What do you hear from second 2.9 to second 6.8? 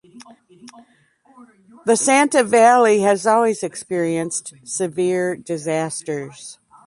has always experienced severe disasters.